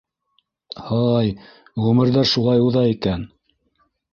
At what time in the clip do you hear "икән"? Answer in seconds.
2.97-3.29